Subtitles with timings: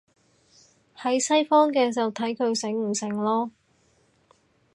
[0.97, 3.51] 喺西方嘅，就睇佢醒唔醒囉